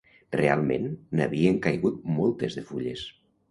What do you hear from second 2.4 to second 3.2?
de fulles.